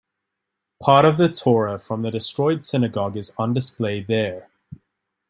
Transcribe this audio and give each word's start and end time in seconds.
Part 0.81 1.05
of 1.05 1.17
the 1.17 1.29
Torah 1.29 1.77
from 1.77 2.01
the 2.01 2.09
destroyed 2.09 2.63
synagogue 2.63 3.15
is 3.15 3.31
on 3.37 3.53
display 3.53 4.01
there. 4.01 4.49